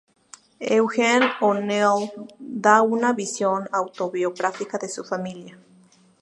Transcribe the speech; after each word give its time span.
Eugene 0.77 1.27
O'Neill 1.41 2.01
da 2.39 2.81
una 2.81 3.13
visión 3.13 3.69
autobiográfica 3.71 4.79
de 4.79 4.89
su 4.89 5.03
familia. 5.03 5.59